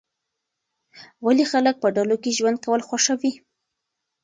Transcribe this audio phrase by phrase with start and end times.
[1.25, 3.33] ولې خلک په ډلو کې ژوند کول خوښوي؟